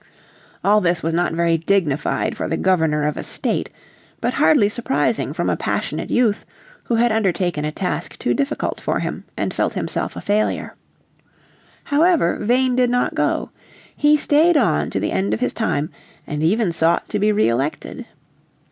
[0.63, 3.69] All this was not very dignified for the Governor of a state,
[4.19, 6.43] but hardly surprising from a passionate youth
[6.85, 10.73] who had undertaken a task too difficult for him, and felt himself a failure.
[11.83, 13.51] However Vane did not go.
[13.95, 15.91] He stayed on to the end of his time,
[16.25, 18.07] and even sought to be re elected.